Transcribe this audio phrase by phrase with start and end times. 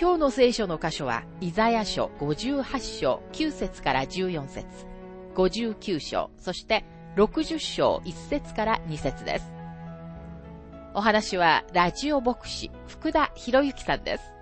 [0.00, 4.64] 今日の聖書の箇所は、イザヤ書58章9節から14節
[5.34, 6.84] 59章、そして
[7.16, 9.52] 60章1節から2節です。
[10.94, 14.37] お話は、ラジオ牧師、福田博之さんです。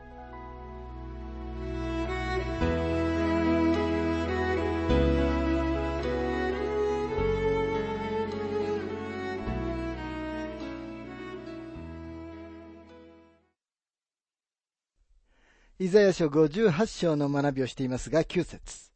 [15.86, 18.90] イザヤ書58章の学びをしていますが、9節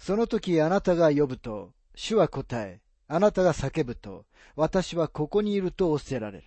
[0.00, 4.24] その時あなたが呼ぶと、主は答え、あなたが叫ぶと、
[4.56, 6.44] 私はここにいると仰せられる。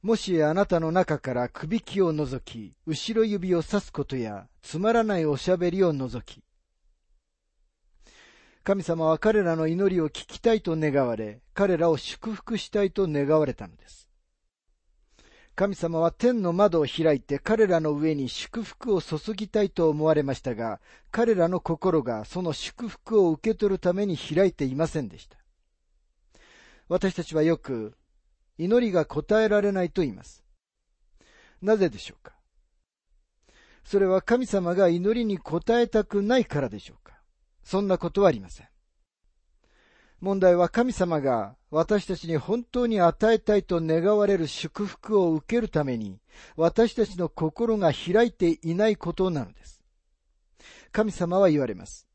[0.00, 6.42] もしあなたの中からくびきを除き、後ろ指を刺すことや、つまらないおしゃべりを除き、
[8.64, 14.05] 神様は彼らの祈りを聞きたいと願われ、彼らを祝福したいと願われたのです。
[15.56, 25.38] 神様は天の窓を開いて彼らの上に祝福を注ぎたいと思われましたが、彼らの心がその祝福を受け取るために開いていませんでした。
[26.90, 27.96] 私たちはよく、
[28.58, 30.44] 祈りが答えられないと言います。
[31.62, 32.34] なぜでしょうか？
[33.82, 37.14] それは神様が祈りに応えたくないからでしょうか？
[37.64, 38.66] そんなことはありません。
[40.20, 46.18] 問題は神様が私たちに本当に与えたいと願われる祝福を受けるために
[46.56, 49.82] 私たちの心が開いていないことなのです。
[50.90, 52.08] 神様は言われます。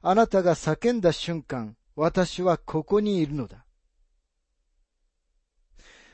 [0.00, 3.64] あなたが叫んだ瞬間、私はここにいるのだ。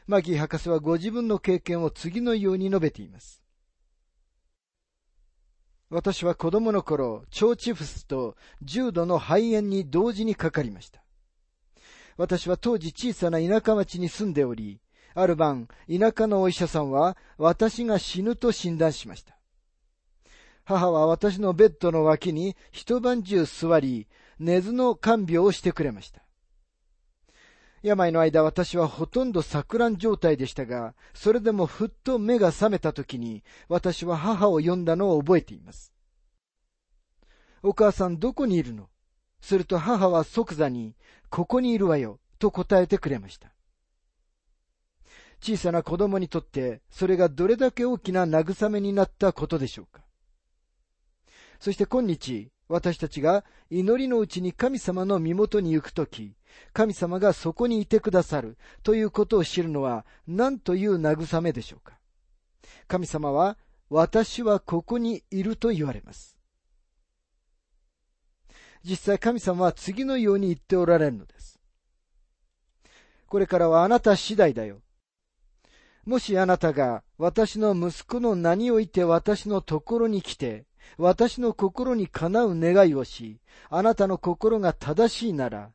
[0.07, 3.45] マギー博士はご自分の経験を次のように述べています。
[5.89, 11.03] 私は子供の頃、腸チフスと重度の肺炎に同時にかかりました。
[12.17, 14.81] 私は当時小さな田舎町に住んでおり、
[15.15, 19.37] ある晩、田舎のお医者さんは私が死ぬと診断しました。
[20.65, 24.07] 母は私のベッドの脇に一晩中座り、
[24.39, 26.23] 寝ずの看病をしてくれました。
[27.83, 35.93] 病の間私はほとんど錯乱状態でしたが、それでもふっと目が覚めた時に、私は母を呼んだのを覚えています。
[37.63, 38.89] お母さんどこにいるの？
[39.41, 40.95] すると母は即座に、
[41.29, 43.53] ここにいるわよ、と答えてくれました。
[45.41, 50.03] 小さな子供にとって、それがどれだけ大きな慰めになったことでしょうか。
[51.59, 56.35] そして今日、私たちが祈りのうちに神様の身元に行くとき、
[56.73, 61.99] 神様がそこにいてくださるということを知るのは何という慰めでしょうか。
[62.87, 63.57] 神様は、
[63.89, 66.40] 私はここにいると言われます。
[68.85, 71.61] 実際神様は次のように言っておられるのです。
[73.27, 74.81] これからはあなた次第だよ。
[76.05, 80.67] もしあなたが私の息子の名において私のところに来て、
[80.99, 85.71] 私の心にかなう願いをし、あなたの心が正しいなら、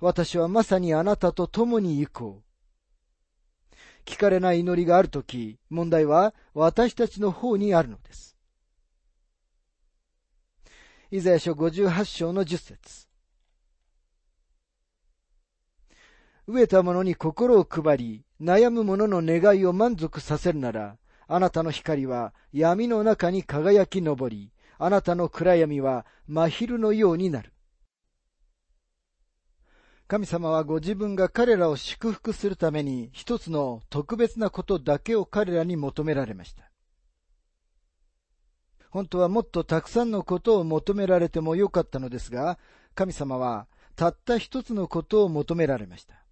[0.00, 2.50] 私はまさにあなたと共に行こう。
[4.04, 8.36] 聞かれない祈りがあるとき、問題は私たちの方にあるのです。
[11.12, 13.08] イザヤ書58章の10節
[16.46, 27.52] 飢えた者に心を配り、悩む者の願いを満足させるなら、あなたの光は闇の中に輝き昇り、あなたの暗闇は真昼のようになる。
[30.06, 36.69] 神様はご自分が彼らを祝福するために一つの特別なことだけを彼らに求められました。
[38.90, 42.58] 本当はもっとたくさんのことを求められてもよかったのですが、
[42.94, 46.24] 神様はたった一つのことを求められました。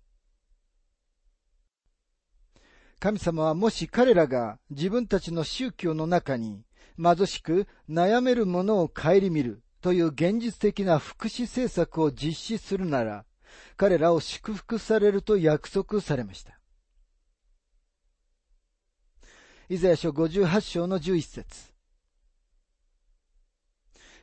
[2.99, 6.65] 神様はもし彼らが自分たちの宗教の中に
[7.01, 13.25] 貧しく悩めるものを顧みるという現実的な福祉政策を実施するなら、
[13.77, 16.59] 彼らを祝福されると約束されました。
[19.69, 21.78] イザヤ書58章の11節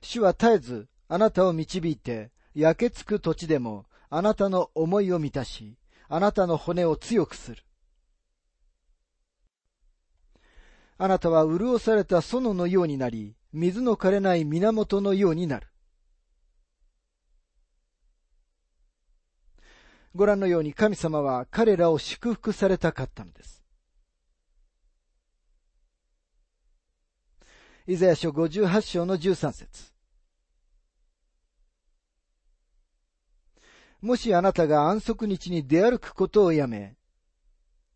[0.06, 7.64] 主は絶えずあなたを導いて、焼けつく土地でもあなたの思いを満たし、あなたの骨を強くする。
[10.98, 15.68] あなたは潤された園のようになり、水の枯れない源のようになる。
[20.14, 23.64] ご覧のように神様は彼らを祝福されたかったのです。
[27.88, 29.95] イザヤ書58章の13節
[34.06, 36.96] もしあなたが安息日に出歩くことをやめ、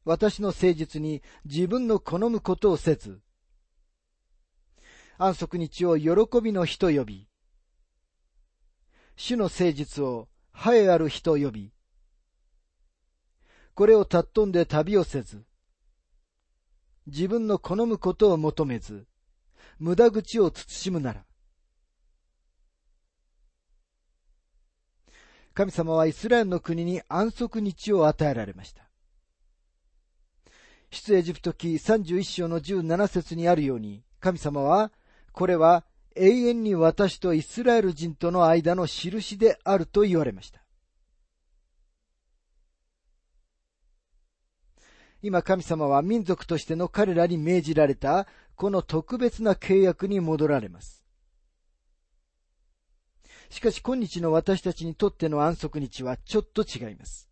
[0.05, 3.21] 私の誠実に自分の好むことをせず、
[5.19, 7.27] 安息日を喜びの日と呼び、
[9.17, 11.73] 主の誠実を栄えある日と呼び、
[13.75, 15.45] これを尊んで旅をせず、
[17.05, 19.05] 自分の好むことを求めず、
[19.77, 21.28] 無駄口を慎むなら、
[25.53, 28.83] 神様はイスラエルの国に安息日を与えられました。
[30.91, 34.91] 出エジプト記31章の17節にあるように、神様は、
[35.31, 35.83] これは
[36.15, 40.61] 永遠に私とイスラエル人との間の印であると言われました。
[45.21, 48.25] 今神様は民族としての彼らに命じられた
[48.55, 50.98] この特別な契約に戻られます。
[53.49, 57.29] しかし今日の私たちにとっての安息日はちょっと違います。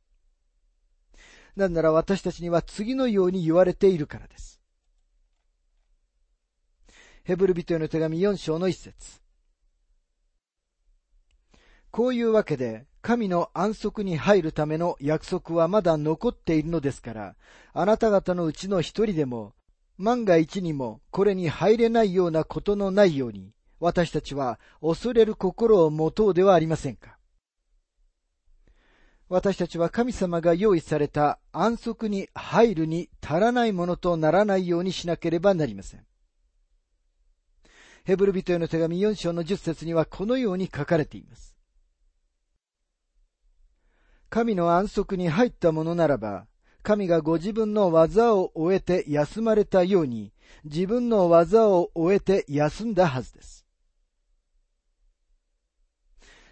[1.56, 4.62] なんなら私たちには次のように言われているからです。
[7.24, 9.22] ヘブル人への手紙4章の一節。
[11.92, 17.36] こういうわけで、神の安息に入るための約束はまだ残っているのですから、
[17.74, 19.54] あなた方のうちの一人でも、
[19.98, 27.18] 万が一にもこれに入れないようなことのないように、私たちは恐れる心を持とうではありませんか？
[29.30, 36.06] 私たちは神様が用意された安息に入るに足らないものとならないようにしなければなりません。
[38.06, 41.58] ヘブル人への手紙4章の10節にはこのように書かれています。
[44.30, 46.48] 神の安息に入ったものならば、
[46.84, 50.32] 神がご自分の技を終えて休まれたように、
[50.64, 53.67] 自分の技を終えて休んだはずです。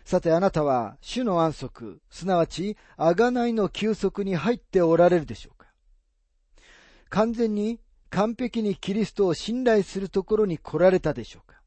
[0.06, 5.68] さてあなたは主の安息、すなわち、贖いの休息に入っておられるでしょうか
[7.10, 7.80] 完全に、
[8.12, 11.60] 完璧にキリストを信頼するところに来られたでしょうか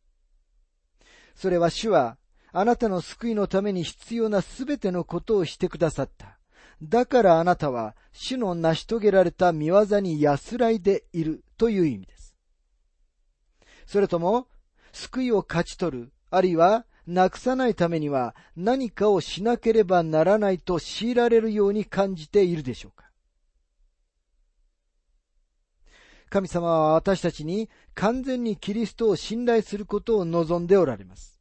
[1.35, 2.17] それは主は
[2.52, 6.38] あなたの救いのために必要なすべてのことをしてくださった。
[6.81, 12.37] だからあなたは主の成し遂げられた見業に安らいでいるという意味です。
[13.87, 14.46] それとも、
[14.93, 23.08] 救いを勝ち取る、あるいはなくさないためには何かをしなければならないと強いられるように感じているでしょうか
[26.28, 31.40] 神様は私たちに完全にキリストを信頼することを望んでおられます。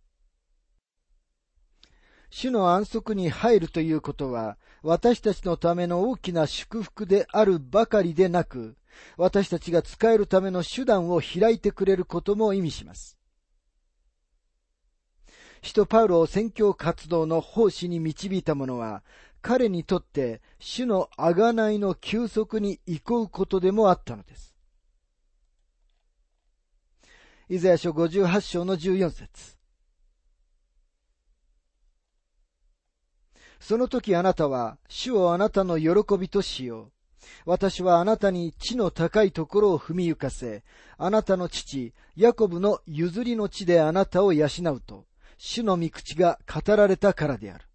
[2.30, 8.78] 主の安息に入るということは、私たちのための大きな祝福であるばかりでなく、
[9.18, 13.18] 私たちが使えるための手段を開いてくれることも意味します。
[15.68, 19.04] 使徒パウロを宣教活動の奉仕に導いた者は、
[19.42, 24.56] 彼にとって主の贖いの休息にこうことでもあったのです。
[27.50, 29.58] イザヤ書58章の14節
[33.60, 36.92] その時あなたは、主をあなたの喜びとしよう。
[37.46, 40.64] 私はあなたに地の高いところを踏みゆかせ、
[40.98, 45.06] あなたの父、ヤコブの譲りの地であなたを養うと、
[45.38, 47.66] 主の御口が語られたからである。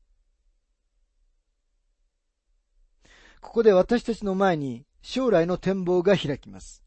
[3.40, 6.85] ここで私たちの前に将来の展望が開きます。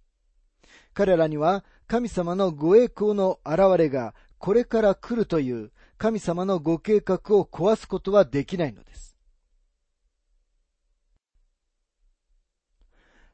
[0.93, 9.17] 彼らには神様のご栄光の現れがこれから来るという神様のご計画を壊すことはできないのです。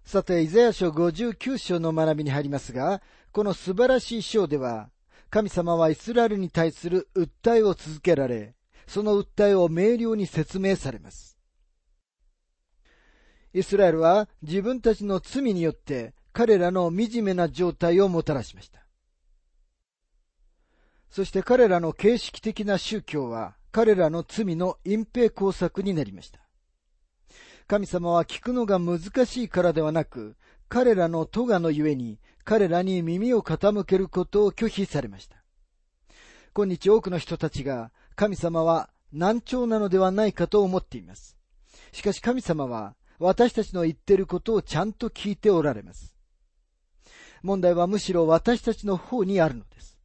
[0.03, 4.89] さて、イザヤ書59章の学びに入りますが、この素晴らしい章では、
[5.31, 8.53] 神様はイスラエルに対する訴えを続けられ、
[8.85, 11.37] その訴えを明瞭に説明されます。
[13.53, 18.85] イスラエルは自分たちの罪によって彼らの惨めな状態をもたらしました。
[21.09, 26.41] そして彼らの形式的な宗教は彼らの罪の隠蔽工作になりました。
[27.67, 30.35] 神様は聞くのが難しいからではなく、
[30.67, 32.19] 彼らの咎のゆえに
[32.51, 35.37] 彼らに耳を傾けることを拒否されました。
[36.53, 41.37] 今日多くの人たちが神様は難聴なのではないかと思っています。
[41.93, 46.13] しかし神様は私たちの言っていることをちゃんと聞いておられます。
[47.41, 49.97] 問題はむしろ私たちの方にあるのです。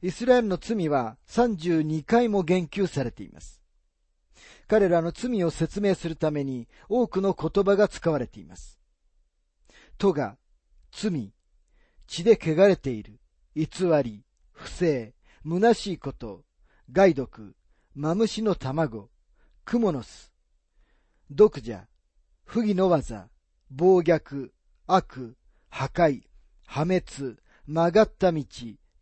[0.00, 3.60] イスラエルの罪は32回も言及されています。
[4.68, 8.78] 彼らの罪を説明するために多くの言葉が使われています。
[10.02, 10.36] 都が、
[10.90, 11.32] 罪、
[12.08, 13.20] 血で汚れている、
[13.54, 13.68] 偽
[14.02, 16.44] り、不正、虚しいこと、
[16.90, 17.54] 害毒、
[17.94, 19.10] マムシの卵、
[19.64, 20.32] クモの巣、
[21.30, 21.86] 毒者、
[22.44, 23.28] 不義の技、
[23.70, 24.50] 暴虐、
[24.88, 25.36] 悪、
[25.68, 26.24] 破壊、
[26.66, 27.36] 破滅、
[27.68, 28.44] 曲がった道、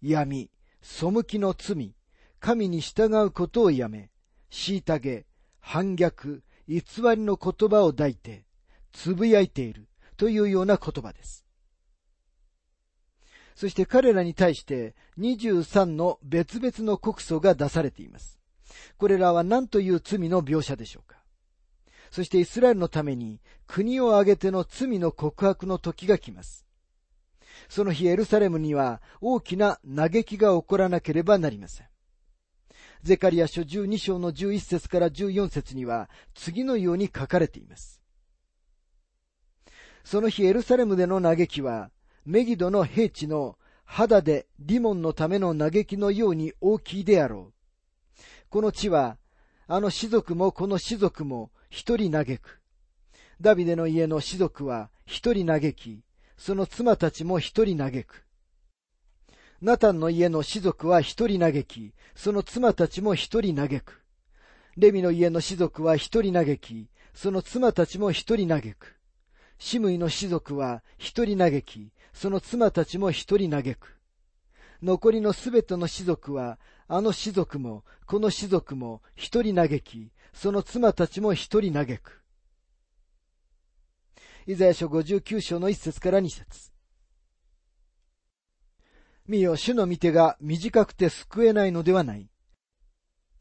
[0.03, 0.51] 闇、
[0.83, 1.95] 背きの罪、
[2.41, 4.11] 神に従うことをやめ、
[4.51, 5.27] 虐げ、
[5.61, 6.83] 反逆、偽
[7.17, 8.45] りの言葉を抱いて、
[8.93, 9.90] つぶやいている。
[10.21, 11.47] というような言葉です。
[13.55, 18.39] そして彼らに対して23の別々の告訴が出されています。
[18.99, 21.17] これらは何という罪の描写でしょうか
[22.11, 26.67] そしてイスラエルのために国を挙げての罪の告白の時が来ます。
[27.71, 31.87] その日エルサレムには大きな嘆きが起こらなければなりません。
[33.03, 38.00] ゼカリア書12章の11節から14節には次のように書かれています。
[40.05, 41.91] その日エルサレムでの嘆きは
[42.25, 48.21] メギドの平地の肌でリモンのための嘆きのように大きいであろう。
[48.49, 49.19] この地は
[49.67, 52.61] あの士族もこの士族も一人嘆く。
[53.41, 56.03] ダビデの家の士族は一人嘆き、
[56.37, 58.25] その妻たちも一人嘆く。
[59.61, 64.03] ナタンの家の士族は一人嘆き、その妻たちも一人嘆く。
[64.77, 69.00] レミの家の士族は一人嘆き、その妻たちも一人嘆く。
[69.61, 73.99] シムイの士族は一人嘆き、その妻たちも一人嘆く。
[74.83, 82.23] 残りのすべての士族は、あの士族も、この士族も一人嘆き、その妻たちも一人嘆く。
[84.47, 86.73] イザヤ書59章の一節から二節
[89.29, 92.31] 見よ、主の御手が短くて救えないのではない。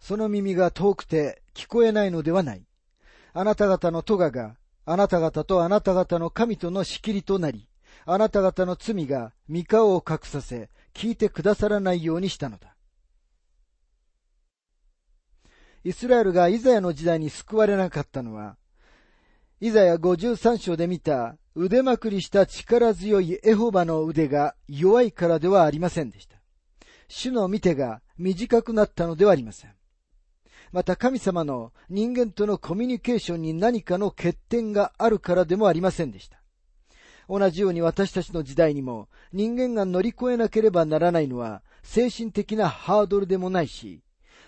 [0.02, 2.68] その耳が遠くて聞こえないのではない。
[3.32, 4.59] あなた方の咎が、
[4.92, 7.68] あなた方とあなた方の神との仕切りとなり、
[8.08, 12.76] あなた方の罪が三顔を隠させ、聞いてくださらないようにしたのだ。
[15.84, 18.58] イスラエルがイザヤの時代に救われなかったのは、
[19.62, 26.38] イザヤ53章で見た腕まくりした力強いエホバの腕が弱いからではありませんでした。
[27.08, 29.79] 主の見てが短くなったのではありません。
[30.72, 36.40] また神様の人間とのコミュニケーションに何かの欠点があるからでもありませんでした。
[37.28, 44.02] 同じように私たちの時代にも人間が乗り越えなければならないのは精神的なハードルでもないし、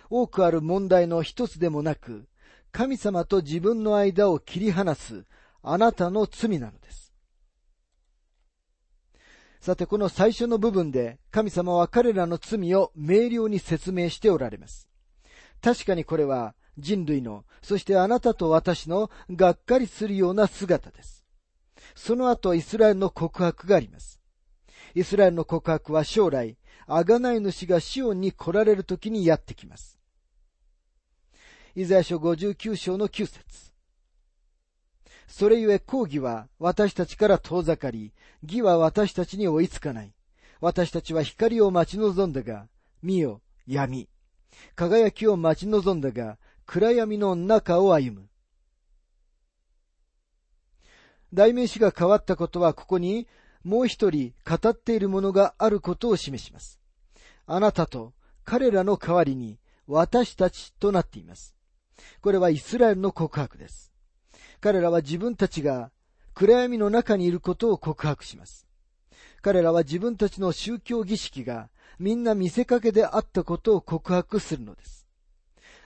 [0.10, 2.28] 多くある問題の一つでもなく、
[2.72, 5.26] 神様と自分の間を切り離す
[5.64, 7.14] あなたの罪なのです。
[9.60, 14.91] さて、この最初の部分で神様は彼らの罪を明瞭に説明しておられます。
[15.62, 21.26] 確かにこれは人類の、そしてあなたと私のがっかりするような姿です。
[21.96, 24.20] その後、イスラエルの告白があります。
[24.96, 30.00] イスラエルの告白は将来、贖い主がシオンに来られる時にやってきます。
[31.76, 33.72] イザヤ書59章の9節
[35.28, 38.14] それゆえ抗議は私たちから遠ざかり、
[38.44, 40.14] 義は私たちに追いつかない。
[40.60, 42.68] 私たちは光を待ち望んだが、
[43.02, 44.10] 見よ、闇。
[44.76, 48.28] 輝きを待ち望んだが、暗闇の中を歩む。
[51.34, 53.28] 代名詞が変わったことはここに
[53.64, 56.80] もう一人語っているものがあることを示します。
[57.46, 61.56] あなたと彼らの代わりに私たちとなっています。
[62.22, 63.92] これはイスラエルの告白です。
[64.60, 65.92] 彼らは自分たちが
[66.34, 68.68] 暗闇の中にいることを告白します。
[69.42, 71.70] 彼らは自分たちの宗教儀式が
[72.02, 75.08] みんな見せかけであったことを告白するのです。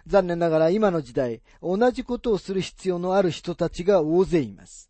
[0.07, 4.89] 残念ながら今の時代、同じことをする必要のある人たちが大勢います。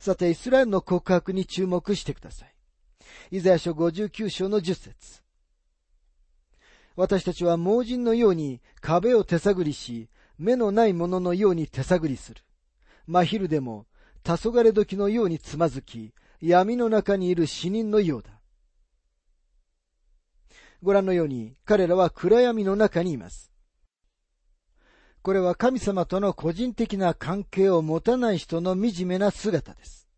[0.00, 2.54] さて、イスラエルの告白に注目してください。
[3.30, 5.22] イザヤ書59章の10節
[6.96, 10.08] 私たちは盲人のように壁を手探りし、
[10.38, 12.42] 目のない者のように手探りする。
[13.06, 13.86] 真昼でも、
[14.24, 18.30] 黄昏時のようにつまずき、闇の中にいる死人のようだ。
[20.82, 23.50] ご覧のように、彼らは暗闇の中にいます。
[25.22, 30.08] これは神様との個人的な関係を持たない人の惨めな姿です。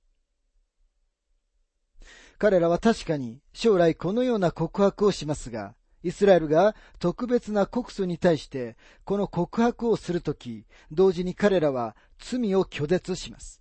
[2.38, 13.59] 彼らは確かに将来このような告白をしますが、イスラエルが特別な告訴に対してこの告白をするとき、同時に彼らは罪を拒絶します。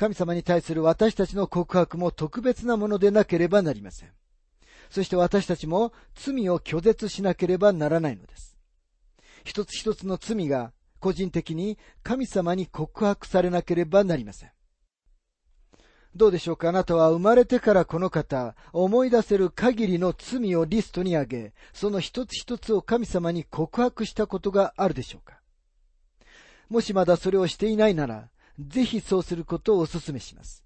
[0.00, 4.08] 神様に対する私たちの告白も特別なものでなければなりません。
[4.88, 8.56] そして私たちも罪を拒絶しなければならないのです。
[9.44, 14.50] 一つ一つの罪が個人的に神様に告白されなければなりません。
[16.16, 16.70] どうでしょうか？
[16.70, 25.42] あなたは生まれてからこの方、思い出せる限りの罪をリストに上げ、その一つ一つを神様に告白したことがあるでしょうか？
[26.70, 28.30] もしまだそれをしていないなら、
[28.68, 30.64] ぜひそうすることをお勧めします。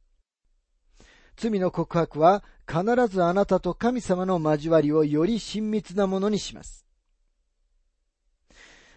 [1.37, 6.87] 罪の告白は必ずあなたと神様の交わりをより親密なものにします。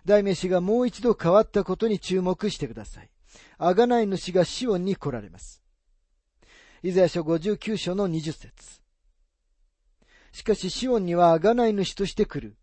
[0.05, 3.09] 代名詞がもう一度変わったことに注目してください。
[3.57, 5.61] あがない主がシオンに来られます。
[6.81, 8.81] イザヤ書59章の20節
[10.31, 12.55] しかしシオンにはあがない主として来る。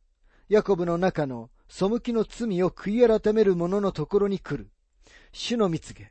[0.48, 4.70] ヤコブの中の背きの罪を悔い改める者のところに来る。
[5.32, 6.08] 主の蜜げ。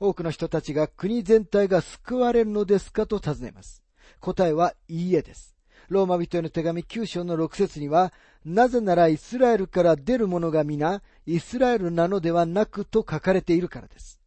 [0.00, 3.82] 多くの人たちが国全体が救われるのですかと尋ねます。
[4.18, 5.54] 答えはいいえです。
[5.88, 8.12] ローマ人への手紙9章の6節には、
[8.44, 14.20] なぜならイスラエルから出る者が皆、イスラエルなのではなくと書かれているからです。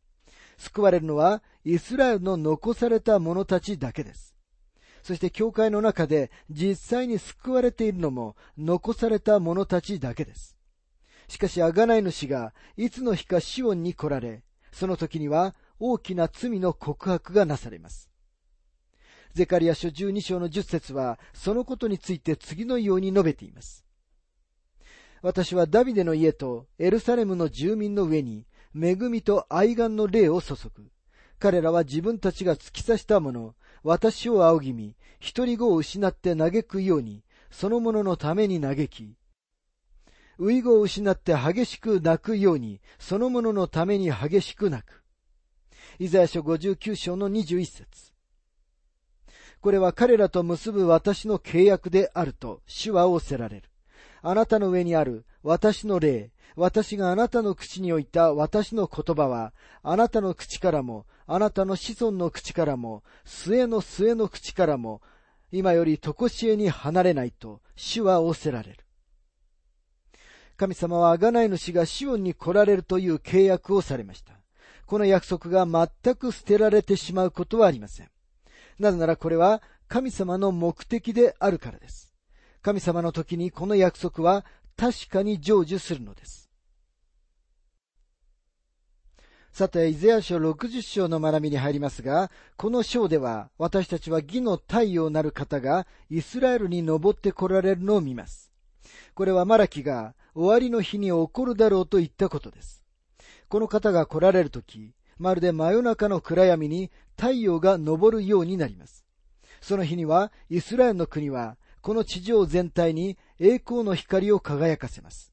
[0.58, 4.36] 救われるのは、イスラエルの残された者たちだけです。
[5.02, 10.56] そして教会の中で実際に救われているのも残された者たちだけです。
[11.28, 18.10] しかし、あがない主がいつの日かシオンに来られ、その時には大きな罪の告白がなされます。
[19.34, 23.84] ゼカリア書12章の10節は、そのことについて次のように述べています。
[25.22, 30.92] 私はダビデの家とエルサレムの住民の上に、恵みと愛願の霊を注ぐ。
[31.40, 34.96] 彼らは自分たちが突き刺したもの、私を仰ぎ見、
[35.36, 39.16] 独り子を失って嘆くように、その者のために嘆き、
[40.40, 45.03] ウイゴを失って激しく泣くように、その者のために激しく泣く。
[46.00, 48.14] イザヤ書59章の21節
[49.62, 53.70] これは彼らと結ぶ私の契約であると主は仰せられる。
[54.22, 65.02] あなたの上にある私の霊、私があなたの口に置いた私の言葉は、あなたの口からも、あなたの子孫の口からも、末の末の口からも、
[65.52, 68.78] 今より常しえに離れないと、主は仰せられる。
[70.56, 74.43] 神様は贖い主がシオンに来られるという契約をされました。
[74.86, 78.10] この約束が全く捨てられてしまうことはありません。
[78.80, 82.14] なぜならこれは神様の目的であるからです。
[82.62, 84.46] 神様の時にこの約束は
[84.78, 86.50] 確かに成就するのです。
[89.52, 98.52] さて、イゼヤ書60章の学びに入りますが、この章では私たちは義の太陽なる方がイスラエルに登って来られるのを見ます。
[99.14, 102.83] これはマラキが終わりの日に起こるだろうと言ったことです。
[103.54, 109.06] この方が来られるとき、まるで真夜中の暗闇に太陽が昇るようになります。
[109.62, 115.32] その日には、イスラエルの国は、この地上全体に栄光の光を輝かせます。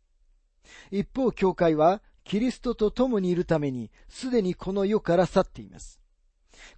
[0.90, 5.98] 一方、教会は、キリストと共にいるために、すでにこの世から去っています。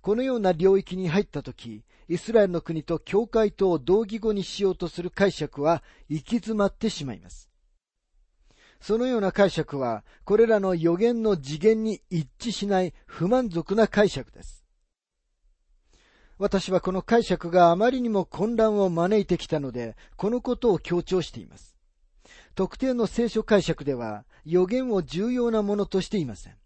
[0.00, 7.51] このような領域に入ったとき、イスラエルの国と教会とを同義語にしようとする解釈は行き詰まってしまいます。
[8.82, 14.66] そのような解釈は、これらの予言の次元に一致しない不満足な解釈です。
[16.36, 21.76] 私はこの解釈があまりにも混乱を招いてきたので、このことを強調しています。
[22.56, 26.56] 特定の聖書解釈では、予言を重要なものとしていません。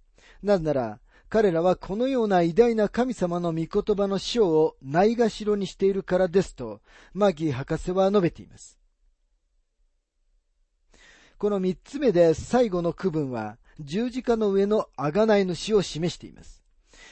[0.43, 6.81] なぜなら、彼らはこのような偉大な神様の御言葉の章をないがしろにしているからですと、
[7.13, 8.79] マギー博士は述べています。
[11.38, 16.62] この三つ目で最後の区分は、十字架の上の贖い主を示しています。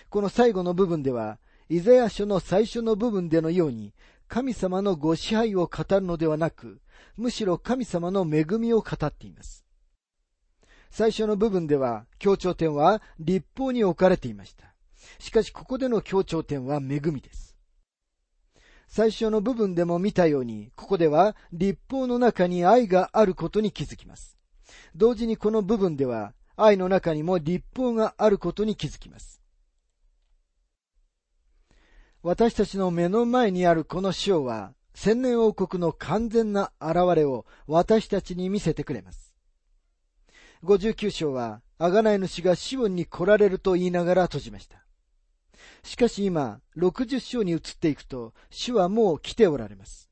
[0.08, 3.92] この最後の部分では、イザヤ書の最初の部分でのように、
[4.26, 6.80] 神様のご支配を語るのではなく、
[7.16, 9.66] むしろ神様の恵みを語っています。
[10.90, 14.74] 最初の部分では、強調点は立法に置かれていました。
[15.18, 17.54] しかしここでの強調点は恵みです。
[18.96, 24.38] 最初の部分でも見たように、ここでは立法の中に愛があることに気づきます。
[24.94, 29.42] 同時にこの部分では、愛の中にも立法があることに気づきます。
[32.22, 39.35] 私たちの目の前にあるこの章は、千年王国の完全な現れを私たちに見せてくれます。
[40.62, 44.84] 59章は、贖い主がシオンに来られると言いながら閉じました。
[45.85, 50.11] しかし今、60章に移っていくと、主はもう来ておられます。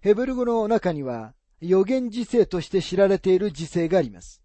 [0.00, 4.42] ヘブル語の中には、予言時世として知られている時世があります。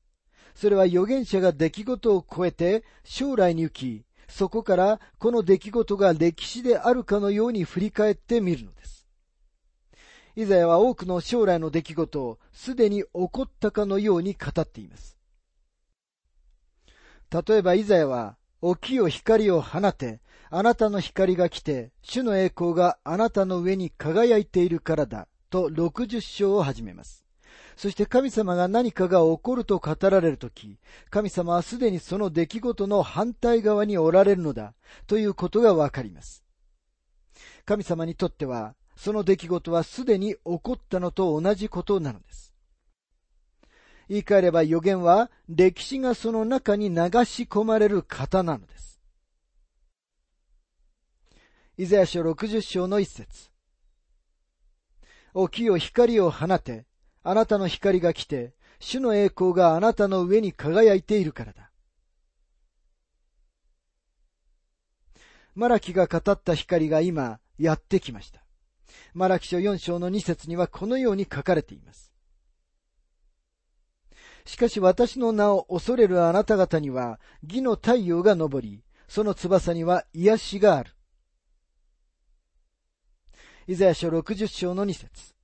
[0.55, 9.07] それは預言者が出来事を超えて将来に行き、そこからこの出来事が歴史であるかのように振り返ってみるのです。
[10.37, 15.17] イザヤは多くの将来の出来事をすでに起こったかのように語っています。
[17.29, 27.25] 例えばイザヤは、起きよ光を放て、あなたの光が来て、主の栄光があなたの上に輝いているからだ、と60章を始めます。
[27.75, 30.77] そして神様が何かが起こると語られるとき、
[31.09, 34.75] 神様はすでにその出来事の反対側におられるのだ、
[35.07, 36.43] ということがわかります。
[37.65, 42.50] 神様にとっては、その出来事はすでに起こったのと同じことなのです。
[44.11, 48.99] 言い換えれば予言は歴史がその中に流し込まれる方なのです。
[51.77, 53.49] イザヤ書60章の一節。
[55.33, 56.85] 起きよ光を放て、
[57.23, 61.71] あなたの光が来て、主の栄光があなたの上に輝いているからだ。
[65.55, 68.43] マラキが語った光が今やってきました。
[69.13, 72.10] マラキ書4章の2節にはこのように書かれています。
[74.45, 80.91] しかし私の名を恐れるあなた方には義の太陽が昇り、その翼には癒しがある。
[83.67, 85.35] イザヤ書60章の2節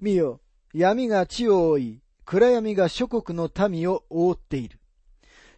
[0.00, 0.40] 見よ、
[0.72, 4.78] 闇が地を覆い、暗闇が諸国の民を覆っている。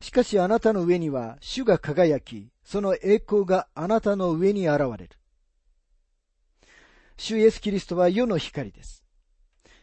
[0.00, 5.10] しかしあなたの上には主が輝き、その栄光があなたの上に現れる。
[7.16, 9.01] 主イエス・キリストは世の光です。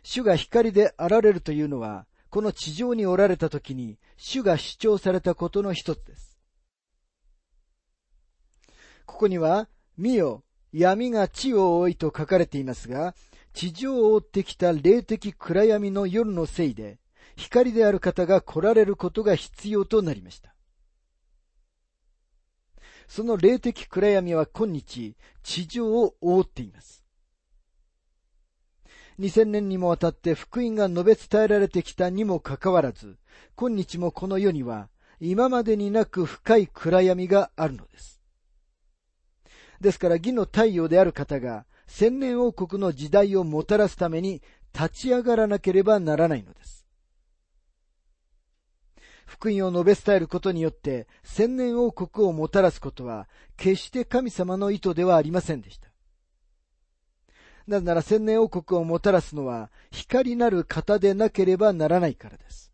[0.03, 6.37] 主が光であられるというのは、この地上におられた時に、主が主張されたことの一つです。
[9.05, 13.15] ここには、見よ、闇が地を覆いと書かれていますが、
[13.53, 16.99] 地上を覆ってきた霊的暗闇の夜のせいで、
[17.35, 20.53] 光である方が来られることが必要となりました。
[23.07, 26.98] その霊的暗闇は今日、地上を覆っています。
[29.19, 33.17] 2000年にもわたって福音が述べ伝えられてきたにもかかわらず、
[33.55, 34.87] 今日もこの世には
[35.19, 38.21] 今までになく深い暗闇があるのです。
[39.81, 44.41] ですから義の太陽である方が千年王国の時代をもたらすために
[44.73, 46.85] 立ち上がらなければならないのです。
[49.25, 53.27] 福音を述べ伝えることによって千年王国をもたらすことは
[53.57, 55.88] 決して神様の意図ではありませんでした。
[57.69, 62.71] なぜなら千年王国をもたらすのは光なる方でなければならないからです。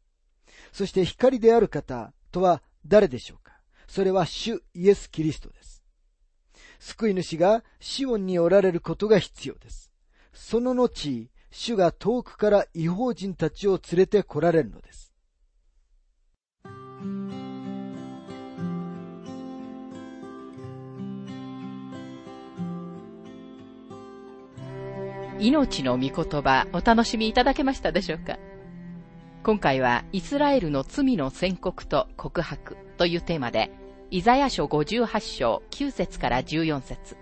[0.72, 3.60] そして光である方とは誰でしょうか？
[3.88, 5.84] それは主イエス・キリストです。
[6.80, 9.92] 救い主がシオンにおられることが必要です。
[10.34, 15.05] その後、主が遠くから違法人たちを連れて来られるのです。
[25.40, 28.38] 命の御言葉お楽しみいただけましたでしょうか？
[29.44, 33.70] 今回はイスラエルの罪の宣告と告白というテーマで
[34.12, 37.18] イザヤ書58章9節から14節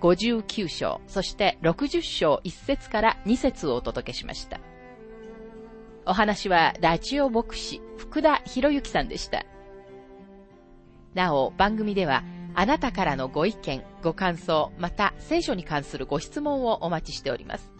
[0.00, 4.60] 59章、そして60章1節から2節をお届けしました。
[6.06, 9.44] お話はラジオ牧師福田博之さんでした。
[11.14, 12.22] なお、番組では
[12.54, 17.70] あなたからのご意見、ご感想、また聖書に関するご質問をお待ちしております。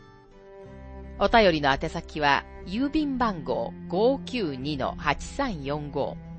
[1.18, 6.30] お便りの宛先は、郵便番号592-8345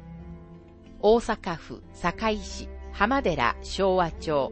[1.03, 4.51] 大阪府堺市浜寺昭和町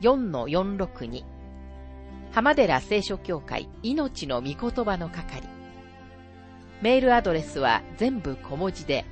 [0.00, 1.22] 4-462
[2.32, 5.46] 浜寺聖書協会命の御言葉の係
[6.82, 9.04] メールアドレスは全部小文字で